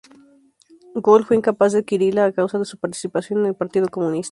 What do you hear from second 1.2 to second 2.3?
fue incapaz de adquirirla